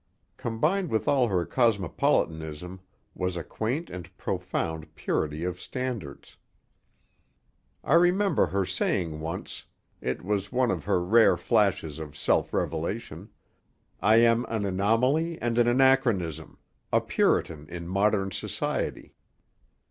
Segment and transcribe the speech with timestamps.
[0.37, 2.79] Combined with all her cosmopolitanism
[3.13, 6.37] was a quaint and profound purity of standards.
[7.83, 14.43] I remember her saying once—it was one of her rare flashes of self revelation—"I am
[14.49, 16.57] an anomaly and an anachronism,
[16.91, 19.13] a Puritan in modern society."